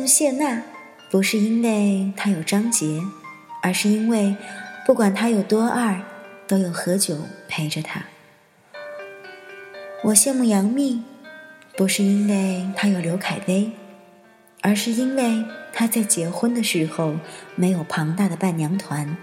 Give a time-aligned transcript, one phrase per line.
[0.00, 0.62] 慕谢娜，
[1.10, 3.02] 不是因为她有张杰，
[3.62, 4.34] 而是因为
[4.86, 6.00] 不管她有多二，
[6.46, 8.04] 都有何炅陪着她。
[10.04, 11.02] 我羡慕杨幂，
[11.76, 13.72] 不是因为她有刘恺威，
[14.62, 17.16] 而是因为她在结婚的时候
[17.54, 19.18] 没有庞大的伴娘团，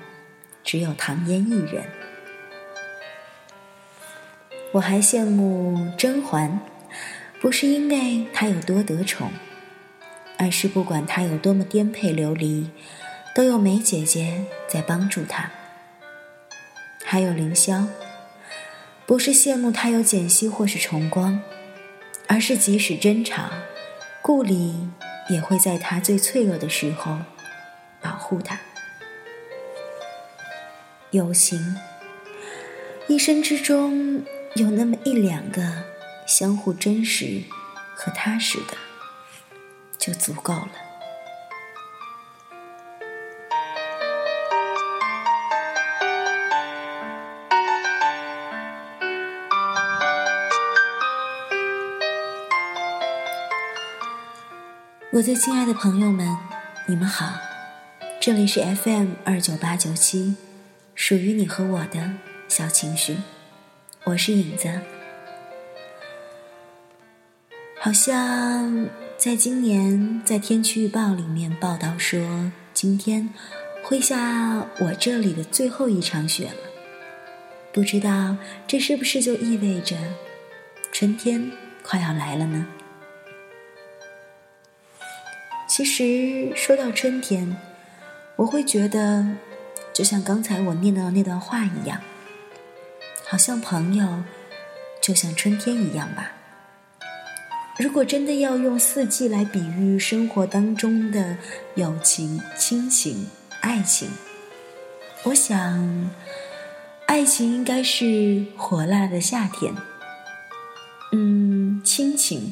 [0.63, 1.85] 只有唐嫣一人。
[4.73, 6.59] 我还羡慕甄嬛，
[7.41, 9.32] 不是因为她有多得宠，
[10.38, 12.70] 而是不管她有多么颠沛流离，
[13.36, 15.52] 都有梅姐姐在帮助她。
[17.04, 17.88] 还有凌霄，
[19.05, 21.41] 不是羡慕她有简溪或是重光，
[22.27, 23.50] 而是即使争吵，
[24.22, 24.90] 顾里
[25.30, 27.18] 也会在她最脆弱的时候
[28.01, 28.60] 保护她。
[31.12, 31.77] 友情，
[33.07, 34.26] 一生之中。
[34.55, 35.84] 有那么一两个
[36.26, 37.44] 相互真实
[37.94, 38.76] 和踏实的，
[40.08, 40.70] 就足够了。
[55.12, 56.38] 我最亲爱的朋友们，
[56.85, 57.34] 你们好，
[58.22, 60.38] 这里是 FM 二九八九七，
[60.96, 62.12] 属于你和我的
[62.48, 63.18] 小情绪。
[64.06, 64.80] 我是影子，
[67.81, 68.88] 好像
[69.18, 73.28] 在今年在天气预报里面报道说，今天
[73.84, 76.56] 会下我这里的最后一场雪了。
[77.73, 78.38] 不知道
[78.68, 79.97] 这是不是就意味着
[80.91, 81.51] 春天
[81.81, 82.68] 快要来了呢？
[85.68, 87.57] 其实说到春天，
[88.35, 89.25] 我会觉得，
[89.91, 91.99] 就像刚才我念到那段话一样。
[93.25, 94.23] 好像朋友，
[95.01, 96.34] 就像春天一样吧。
[97.79, 101.38] 如果真的要用四季来比喻生活当中的
[101.75, 103.27] 友情、亲情、
[103.61, 104.09] 爱情，
[105.23, 106.09] 我想，
[107.05, 109.73] 爱情应该是火辣的夏天。
[111.11, 112.49] 嗯，亲情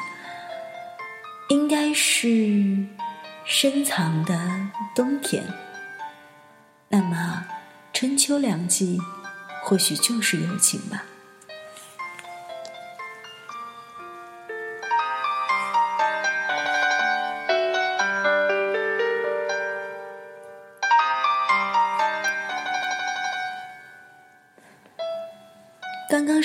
[1.49, 2.85] 应该是
[3.45, 4.39] 深藏的
[4.95, 5.43] 冬天。
[6.89, 7.45] 那么，
[7.93, 8.99] 春秋两季。
[9.67, 11.05] 或许就是友情吧。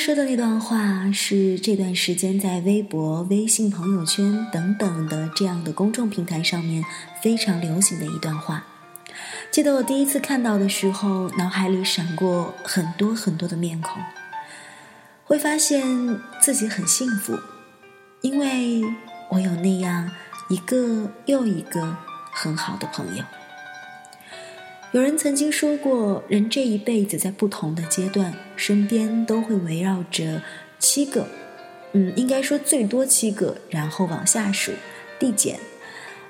[0.01, 6.83] 说的那段话是这段时间在微博、微信朋友圈等等的这样的公众平台上面
[7.21, 8.65] 非常流行的一段话。
[9.51, 14.01] 记得我第一次看到的时候，脑海里闪过很多很多的面孔，
[15.23, 15.87] 会发现
[16.41, 17.39] 自己很幸福，
[18.23, 18.83] 因为
[19.29, 20.11] 我有那样
[20.49, 21.95] 一个又一个
[22.33, 23.25] 很好的朋友。
[24.93, 30.43] 有人曾经说过，人这一辈子在不同的阶段，身边都会围绕着
[30.79, 31.29] 七个，
[31.93, 34.73] 嗯，应该说最多七个，然后往下数
[35.19, 35.59] 递减，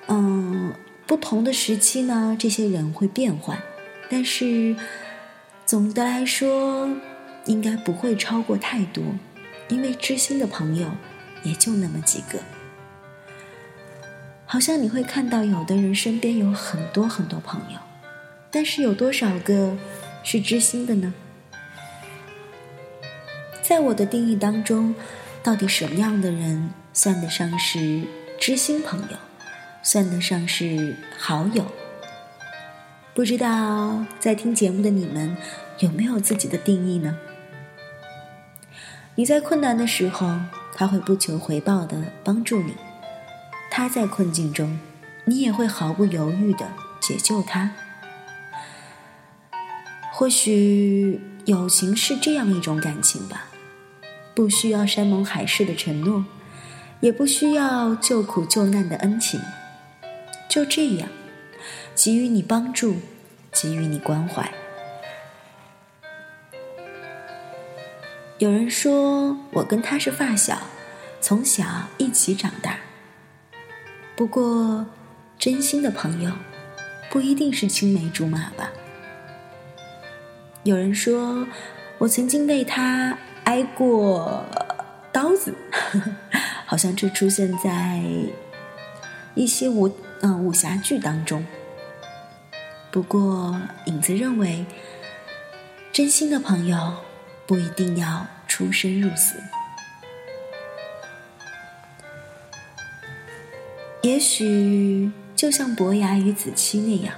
[0.09, 0.72] 嗯。
[1.06, 3.60] 不同的时期呢，这些人会变换，
[4.09, 4.77] 但是
[5.66, 6.88] 总的来说，
[7.47, 9.03] 应该不会超过太多，
[9.69, 10.88] 因为知心的朋友
[11.42, 12.38] 也就那么几个。
[14.47, 17.81] 好像你会看到有的人身边有很多很多朋友，
[18.50, 19.77] 但是有多少个
[20.22, 21.15] 是知心的呢？
[23.62, 24.94] 在我的定义当中，
[25.43, 28.03] 到底什么样的人算得上是
[28.41, 29.16] 知心朋友？
[29.83, 31.65] 算得上是好友。
[33.15, 35.37] 不知道在听节目的你们
[35.78, 37.16] 有没有自己的定义呢？
[39.15, 40.41] 你在困难的时候，
[40.75, 42.72] 他会不求回报的帮助你；
[43.71, 44.78] 他在困境中，
[45.27, 46.69] 你也会毫不犹豫的
[47.01, 47.71] 解救他。
[50.21, 53.47] 或许友情是这样一种感情吧，
[54.34, 56.27] 不需要山盟海誓的承诺，
[57.01, 59.41] 也不需要救苦救难的恩情。
[60.47, 61.09] 就这样，
[61.95, 62.97] 给予你帮助，
[63.51, 64.53] 给予你关怀。
[68.37, 70.59] 有人说我跟他是发小，
[71.23, 71.65] 从小
[71.97, 72.77] 一起长大。
[74.15, 74.84] 不过，
[75.39, 76.31] 真心的朋友
[77.11, 78.71] 不一定是青梅竹马吧。
[80.62, 81.47] 有人说
[81.98, 84.45] 我曾经为他挨过
[85.12, 85.54] 刀子，
[86.66, 88.03] 好像这出现在
[89.34, 89.91] 一些武。
[90.22, 91.47] 嗯，武侠剧当中。
[92.91, 94.66] 不过，影子认为，
[95.91, 96.95] 真心的朋友
[97.47, 99.42] 不一定要出生入死。
[104.03, 107.15] 也许就像伯牙与子期那样，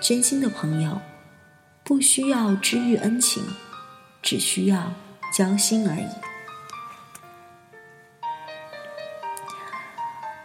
[0.00, 1.00] 真心的朋友
[1.90, 3.42] 不需要知遇恩情，
[4.22, 4.92] 只需要
[5.36, 6.06] 交心而已。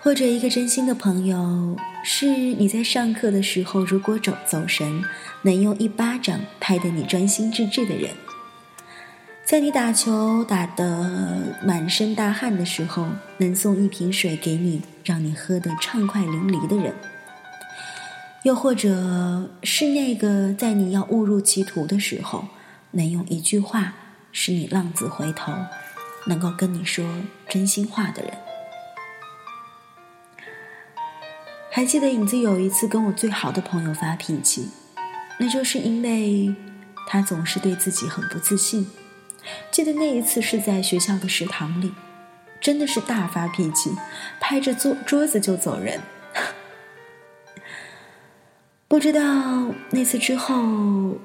[0.01, 5.03] 或者，一个真心的朋友，是你在上课的时候，如果走走神，
[5.43, 8.09] 能用一巴掌拍得你专心致志的人；
[9.45, 13.07] 在你打球打得满身大汗的时候，
[13.37, 16.91] 能送一瓶水给你，让你喝得畅快淋漓的人；
[18.45, 22.45] 又或者是那个在你要误入歧途的时候，
[22.91, 23.95] 能用一句话
[24.31, 25.51] 使你浪子回头，
[26.27, 27.03] 能够跟你说
[27.49, 28.31] 真心话的人。
[31.71, 34.69] 还记得影子有一次跟我最好的朋友发脾气，
[35.39, 36.53] 那就是因为
[37.07, 38.87] 他总是对自己很不自信。
[39.71, 41.91] 记得那一次是在学校的食堂里，
[42.61, 43.91] 真的是大发脾气，
[44.39, 45.99] 拍着桌桌子就走人。
[48.95, 49.21] 不知道
[49.89, 51.17] 那次之后，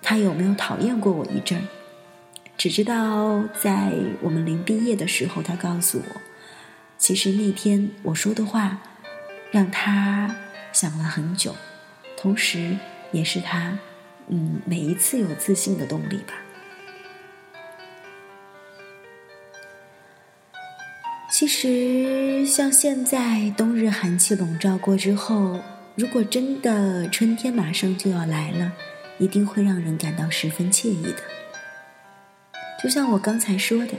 [0.00, 1.64] 他有没有讨厌过我一阵儿？
[2.56, 6.20] 只知道在我们临毕业的时候，他告诉我，
[6.98, 8.80] 其实那天我说的话。
[9.50, 10.32] 让他
[10.72, 11.56] 想了很久，
[12.16, 12.78] 同时
[13.10, 13.76] 也是他，
[14.28, 16.34] 嗯，每一次有自信的动力吧。
[21.28, 25.58] 其实，像现在冬日寒气笼罩过之后，
[25.94, 28.72] 如果真的春天马上就要来了，
[29.18, 31.18] 一定会让人感到十分惬意的。
[32.82, 33.92] 就像我刚才说的，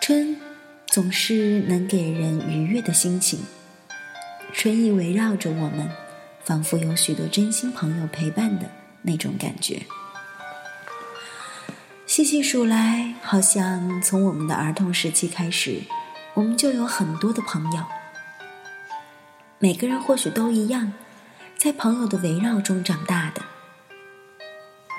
[0.00, 0.36] 春
[0.86, 3.40] 总是能给人愉悦的心情。
[4.52, 5.90] 春意围绕着我们，
[6.44, 8.70] 仿佛有许多真心朋友陪伴的
[9.02, 9.82] 那种感觉。
[12.06, 15.82] 细细数来，好像从我们的儿童时期开始，
[16.34, 17.84] 我们就有很多的朋友。
[19.60, 20.92] 每个人或许都一样，
[21.56, 23.42] 在朋友的围绕中长大的。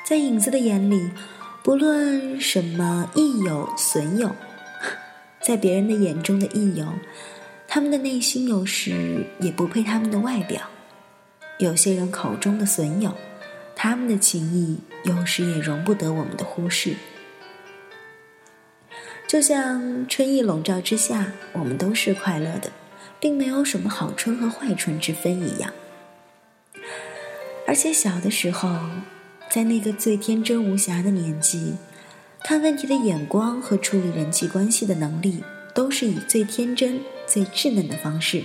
[0.06, 1.12] 在影子的眼里，
[1.64, 4.36] 不论什么益友损友，
[5.40, 6.88] 在别人的眼中的益友。
[7.70, 10.64] 他们的内心有时也不配他们的外表，
[11.60, 13.16] 有些人口中的损友，
[13.78, 16.96] 他们的情谊有时也容不得我们的忽视。
[19.26, 22.72] 就像春意笼罩之下，我们都是快乐的，
[23.20, 25.74] 并没有什么好春和坏春之分一样。
[27.68, 28.80] 而且小的时候，
[29.50, 31.76] 在那个最天真无瑕的年纪，
[32.44, 35.44] 看问题的眼光和处理人际关系的能力。
[35.72, 38.44] 都是以最天真、最稚嫩的方式。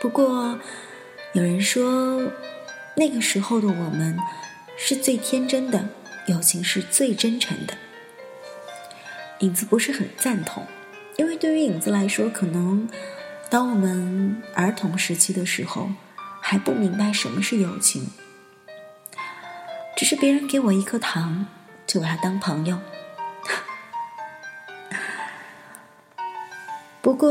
[0.00, 0.58] 不过，
[1.32, 2.32] 有人说，
[2.96, 4.18] 那个时候的我们
[4.76, 5.90] 是最天真的，
[6.26, 7.74] 友情是最真诚的。
[9.40, 10.66] 影子不是很赞同，
[11.16, 12.88] 因为对于影子来说，可能
[13.48, 15.90] 当我们儿童时期的时候，
[16.40, 18.10] 还不明白什么是友情，
[19.96, 21.46] 只是别人给我一颗糖，
[21.86, 22.78] 就把它当朋友。
[27.00, 27.30] 不过，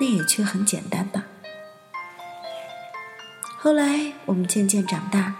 [0.00, 1.24] 那也却很简单吧。
[3.58, 5.34] 后来我们渐渐长大，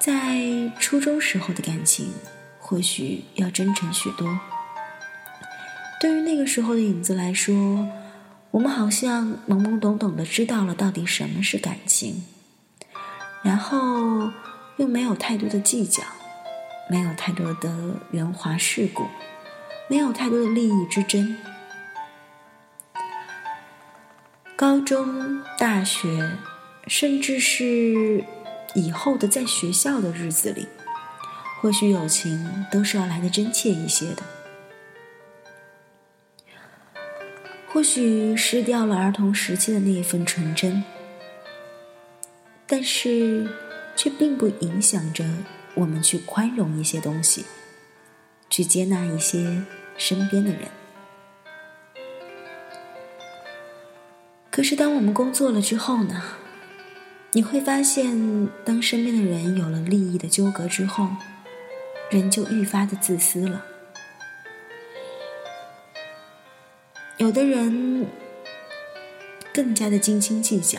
[0.00, 2.12] 在初中时候的感情
[2.58, 4.38] 或许要真诚许多。
[6.04, 7.88] 对于那个时候的影子来说，
[8.50, 12.22] 我们好像懵懵懂懂的知道了到底什么是感情，
[13.42, 14.30] 然后
[14.76, 16.02] 又没有太多的计较，
[16.90, 17.74] 没有太多的
[18.10, 19.06] 圆滑世故。
[19.88, 21.38] 没有太多的利益之争。
[24.54, 26.32] 高中、大学，
[26.86, 28.22] 甚至是
[28.74, 30.66] 以后的在学校的日子里，
[31.62, 34.22] 或许友情都是要来的真切一些的。
[37.74, 40.84] 或许失掉了儿童时期的那一份纯真，
[42.68, 43.50] 但是
[43.96, 45.24] 却并不影响着
[45.74, 47.44] 我们去宽容一些东西。
[48.48, 49.60] 去接纳一些
[49.96, 50.60] 身边的人，
[54.52, 56.22] 可是当我们工作了之后呢？
[57.32, 61.08] 你会发现，当身边的人有了利益的纠葛之后，
[62.08, 63.64] 人就愈发的自私了。
[67.24, 68.06] 有的人
[69.54, 70.78] 更加的斤斤计较。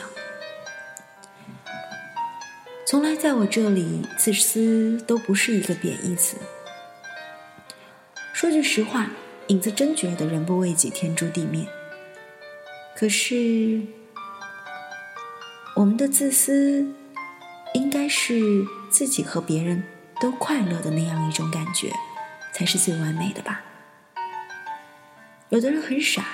[2.85, 6.37] 从来在我这里，自私都不是一个贬义词。
[8.31, 9.09] 说句实话，
[9.47, 11.67] 影子真觉得人不为己，天诛地灭。
[12.95, 13.81] 可是，
[15.75, 16.85] 我们的自私，
[17.73, 19.83] 应该是自己和别人
[20.21, 21.91] 都快乐的那样一种感觉，
[22.53, 23.64] 才是最完美的吧。
[25.49, 26.25] 有的人很傻，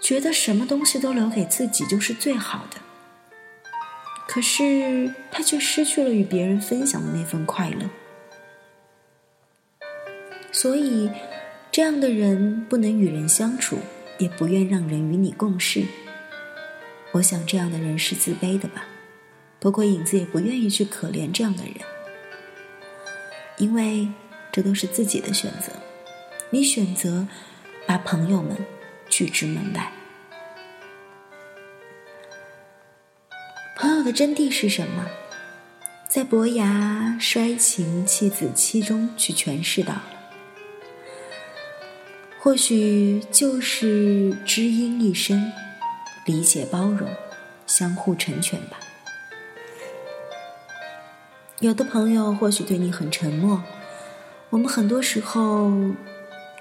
[0.00, 2.78] 觉得什么东西都留给自己就是最好的，
[4.28, 7.88] 可是他却失去了与别人分享的那份快乐。
[10.52, 11.10] 所以，
[11.72, 13.78] 这样的人不能与人相处，
[14.18, 15.84] 也不愿让人与你共事。
[17.12, 18.86] 我想，这样的人是自卑的吧。
[19.58, 21.74] 不过，影子也不愿意去可怜这样的人，
[23.58, 24.08] 因为
[24.52, 25.72] 这都是自己的选择。
[26.50, 27.26] 你选择
[27.86, 28.56] 把朋友们
[29.08, 29.92] 拒之门外。
[33.76, 35.06] 朋友的真谛是什么？
[36.08, 40.04] 在伯牙衰秦弃子期中去诠释到了。
[42.40, 45.52] 或许就是知音一生，
[46.24, 47.08] 理解包容，
[47.64, 48.80] 相互成全吧。
[51.60, 53.62] 有的朋友或许对你很沉默，
[54.48, 55.70] 我们很多时候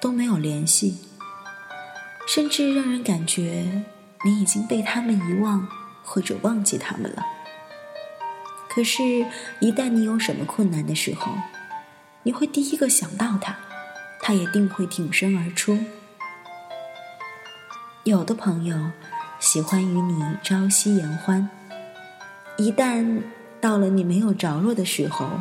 [0.01, 0.97] 都没有联系，
[2.27, 3.83] 甚至让人感觉
[4.23, 5.67] 你已经被他们遗忘
[6.03, 7.25] 或者忘记他们了。
[8.69, 9.25] 可是，
[9.59, 11.31] 一旦你有什么困难的时候，
[12.23, 13.55] 你会第一个想到他。
[14.21, 15.79] 他也定会挺身而出。
[18.03, 18.91] 有的朋友
[19.39, 21.49] 喜欢与你朝夕言欢，
[22.57, 23.21] 一旦
[23.61, 25.39] 到了你没有着落的时候，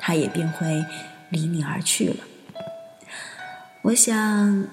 [0.00, 0.84] 他也便会
[1.30, 2.16] 离你而去了。
[3.84, 4.66] 我想，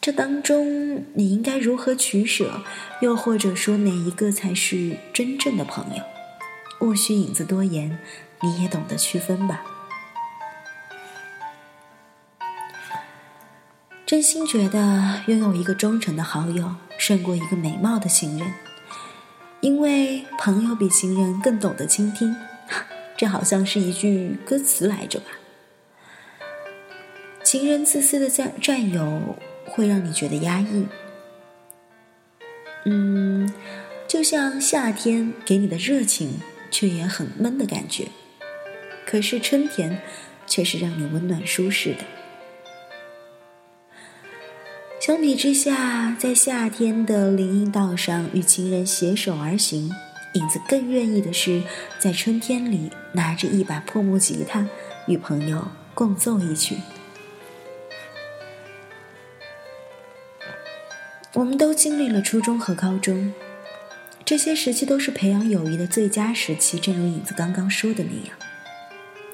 [0.00, 2.62] 这当中你应该如何取舍？
[3.00, 6.02] 又或者说，哪一个才是真正的朋友？
[6.80, 7.96] 勿需影子多言，
[8.42, 9.62] 你也懂得区分吧。
[14.04, 18.52] 真心觉得拥有一个忠诚的好友胜过一个美貌的情人，
[19.60, 22.34] 因为朋友比情人更懂得倾听。
[23.16, 25.26] 这好像是一句歌词来着吧？
[27.50, 30.86] 情人自私的占占有会让你觉得压抑。
[32.84, 33.52] 嗯，
[34.06, 36.38] 就像夏天给你的热情
[36.70, 38.06] 却也很闷的感觉，
[39.04, 40.00] 可是春天
[40.46, 42.04] 却是让你温暖舒适的。
[45.00, 49.90] 相比之下，在夏天的林荫道上与情人携手而行，
[50.34, 51.64] 影子更愿意的是
[51.98, 54.64] 在春天里拿着一把破木吉他，
[55.08, 56.76] 与朋友共奏一曲。
[61.34, 63.32] 我们都经历了初中和高中，
[64.24, 68.36] 这些时期都是培养友谊的最佳时期，正如影子刚刚说的那样。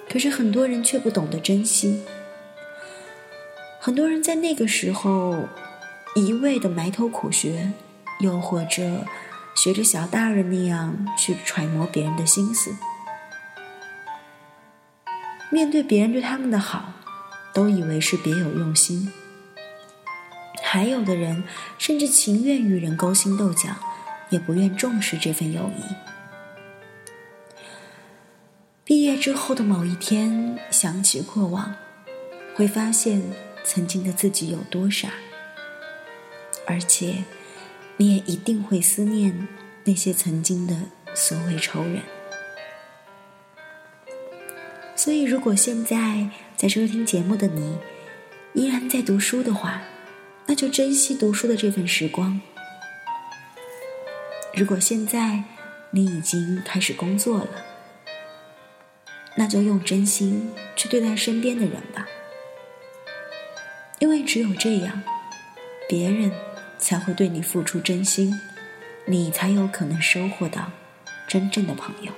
[0.09, 2.03] 可是很多人却不懂得珍惜。
[3.81, 5.49] 很多人在那个时候
[6.15, 7.73] 一味的埋头苦学，
[8.21, 9.07] 又或者
[9.55, 12.77] 学着小大人那样去揣摩别人的心思，
[15.51, 16.93] 面对别人对他们的好，
[17.55, 19.11] 都以为是别有用心。
[20.63, 21.45] 还有的人
[21.79, 23.71] 甚至情愿与人勾心斗角，
[24.31, 25.83] 也不愿重视这份友谊。
[28.85, 31.75] 毕业之后的某一天，想起过往，
[32.55, 33.23] 会发现。
[33.69, 35.09] 曾经的自己有多傻，
[36.69, 37.25] 而且
[37.97, 39.49] 你也一定会思念
[39.83, 40.77] 那些曾经的
[41.17, 42.01] 所谓仇人。
[44.95, 47.77] 所以，如果现在在收听节目的你
[48.55, 49.83] 依然在读书的话，
[50.47, 52.41] 那就珍惜读书的这份时光；
[54.55, 55.43] 如果现在
[55.91, 57.49] 你已经开始工作了，
[59.37, 62.07] 那就用真心去对待身边的人吧。
[63.99, 65.03] 因为只有这样，
[65.89, 66.31] 别人
[66.79, 68.39] 才会对你付出真心，
[69.05, 70.71] 你才有可能收获到
[71.27, 72.13] 真正的朋友。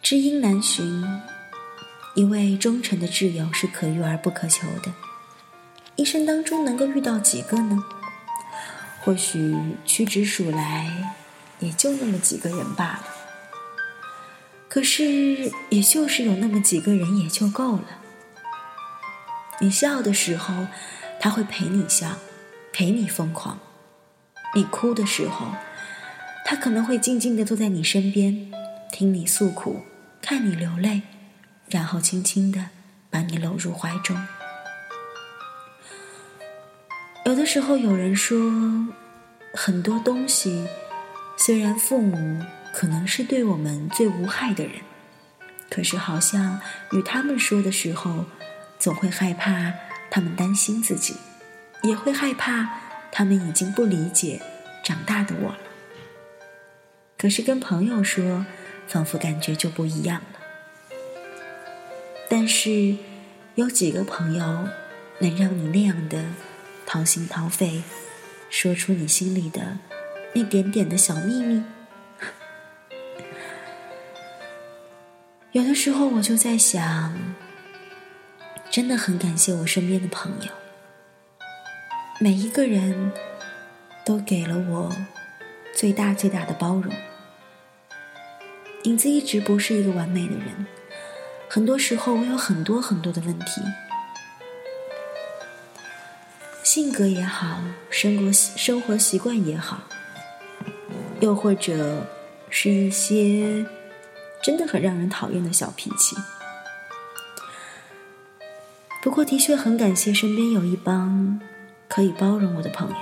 [0.00, 1.04] 知音难寻，
[2.14, 4.92] 一位忠诚的挚友是可遇而不可求的。
[5.96, 7.82] 一生当中能够遇到几个呢？
[9.00, 11.14] 或许屈指数来，
[11.58, 13.04] 也就那么几个人罢了。
[14.68, 17.84] 可是，也就是有那么几个人也就够了。
[19.60, 20.66] 你笑的时候，
[21.20, 22.16] 他会陪你笑，
[22.72, 23.58] 陪你疯狂；
[24.54, 25.48] 你哭的时候，
[26.44, 28.50] 他可能会静静的坐在你身边，
[28.90, 29.82] 听你诉苦，
[30.20, 31.02] 看你流泪，
[31.72, 32.66] 然后轻轻的
[33.10, 34.16] 把你搂入怀中。
[37.24, 38.38] 有的时候，有人说，
[39.52, 40.68] 很多东西，
[41.36, 42.40] 虽然父母。
[42.74, 44.76] 可能是对我们最无害的人，
[45.68, 46.58] 可是好像
[46.92, 48.24] 与他们说的时候，
[48.78, 49.74] 总会害怕
[50.10, 51.14] 他们担心自己，
[51.82, 52.66] 也会害怕
[53.12, 54.40] 他们已经不理解
[54.82, 55.58] 长大的我了。
[57.18, 58.46] 可是跟朋友说，
[58.88, 60.22] 仿佛感觉就不一样。
[62.34, 62.96] 但是，
[63.56, 64.66] 有几个朋友
[65.18, 66.24] 能让你那样的
[66.86, 67.82] 掏心掏肺，
[68.48, 69.76] 说出你心里的
[70.32, 71.62] 那点点的小秘密？
[75.52, 77.14] 有的时候我就在想，
[78.70, 80.48] 真的很感谢我身边的朋友，
[82.18, 83.12] 每一个人
[84.06, 84.96] 都给了我
[85.74, 86.90] 最大最大的包容。
[88.84, 90.66] 影子一直不是一个完美的人。
[91.54, 93.60] 很多时候，我有很多很多的问题，
[96.62, 97.58] 性格也好，
[97.90, 99.82] 生活生活习惯也好，
[101.20, 102.06] 又或者
[102.48, 103.66] 是一些
[104.42, 106.16] 真的很让人讨厌的小脾气。
[109.02, 111.38] 不过，的确很感谢身边有一帮
[111.86, 112.96] 可以包容我的朋友。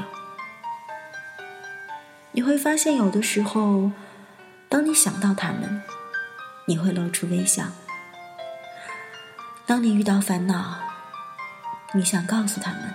[2.32, 3.92] 你会发现，有的时候，
[4.68, 5.84] 当你想到他们，
[6.66, 7.66] 你会露出微笑。
[9.70, 10.80] 当你遇到烦恼，
[11.94, 12.92] 你想告诉他们，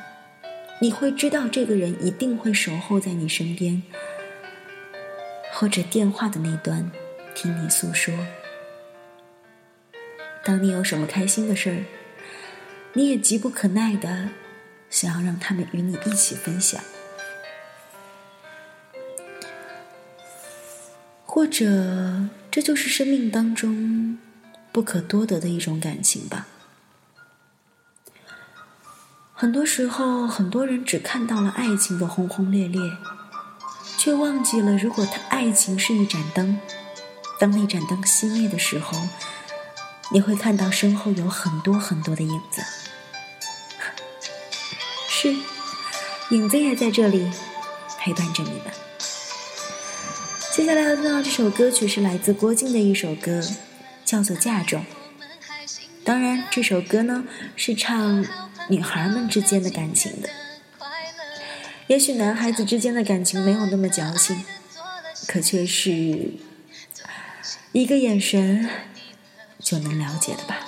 [0.82, 3.82] 你会知道这个人一定会守候在你身边，
[5.54, 6.92] 或者电话的那端
[7.34, 8.14] 听你诉说。
[10.44, 11.86] 当你有什么开心的事儿，
[12.92, 14.32] 你也急不可耐的
[14.90, 16.84] 想要让他们与你一起分享，
[21.26, 24.20] 或者这就是生命当中
[24.74, 26.48] 不可多得的一种感情吧。
[29.38, 32.80] 很多时候，很多人只看到了爱情的轰轰烈烈，
[33.98, 36.58] 却忘记了，如果他爱情是一盏灯，
[37.38, 38.98] 当那盏灯熄灭的时候，
[40.10, 42.64] 你会看到身后有很多很多的影子。
[45.10, 45.36] 是，
[46.30, 47.30] 影子也在这里
[48.00, 48.62] 陪伴着你们。
[50.54, 53.42] 接下来要听到这首歌曲是来自郭靖的一首歌，
[54.06, 54.82] 叫做《嫁妆》。
[56.06, 57.26] 当然，这首歌呢
[57.58, 58.26] 是唱。
[58.68, 60.30] 女孩们之间的感情的，
[61.88, 64.44] 也许男孩子之间的感情没有那么矫情，
[65.28, 66.32] 可却是
[67.72, 68.68] 一个眼神
[69.60, 70.65] 就能了解的吧。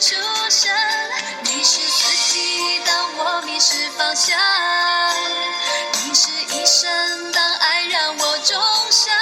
[0.00, 0.14] 出
[0.48, 0.72] 生，
[1.42, 4.38] 你是四季，当我迷失方向；
[6.04, 9.12] 你是一生，当爱让我终身。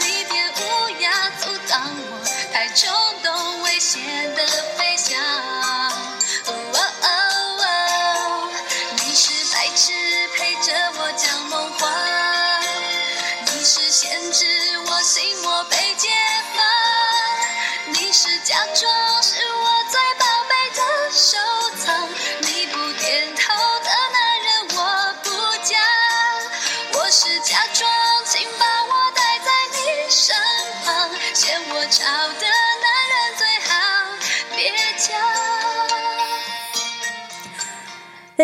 [0.00, 2.90] 你别乌鸦阻挡我太冲
[3.22, 4.00] 动危险
[4.34, 5.18] 的飞翔。
[8.96, 9.92] 你是白痴，
[10.36, 11.88] 陪着我讲梦话；
[13.46, 14.46] 你是限制
[14.86, 16.08] 我心魔被解
[16.54, 16.62] 放；
[17.94, 18.99] 你是假装。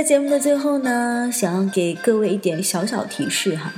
[0.06, 3.72] 节目的最后呢，想要给各位一点小小提示哈，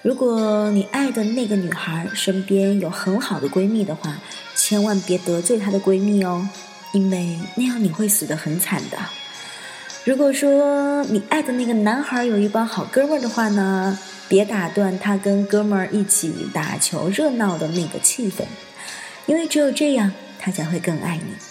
[0.00, 4.18] 如果你爱的那个女孩身边有很好的闺蜜的话，
[4.56, 6.48] 千万别得罪她的闺蜜哦，
[6.92, 8.96] 因为那样你会死得很惨的。
[10.04, 18.44] 如果说你爱的那个男孩有一帮好哥们儿的话呢，别打断他跟哥们儿一起打球热闹的那个气氛，
[19.26, 21.47] 因为只有这样，他才会更爱你。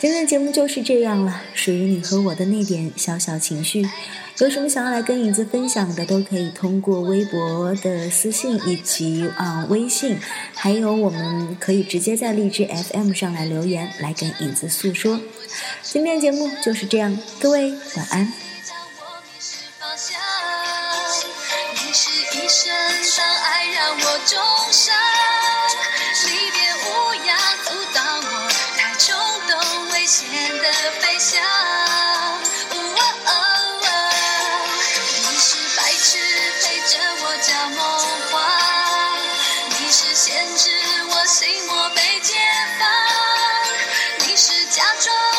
[0.00, 3.84] 今天的节目就是这样了，属于你和我的那点小小情绪，
[4.38, 10.16] 有什么想要来跟影子分享的，都可以通过微博的私信以及啊微信，
[10.54, 15.18] 还有我们可以直接在荔枝 FM 上来留言，来跟影子诉说。
[15.82, 18.32] 今天的节目就是这样，各位晚安。
[44.78, 45.37] 假装。